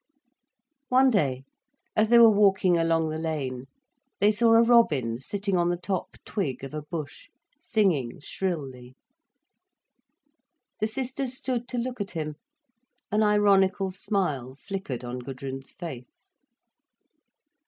[0.89, 1.43] One day
[1.95, 3.67] as they were walking along the lane,
[4.19, 8.95] they saw a robin sitting on the top twig of a bush, singing shrilly.
[10.79, 12.37] The sisters stood to look at him.
[13.11, 16.33] An ironical smile flickered on Gudrun's face.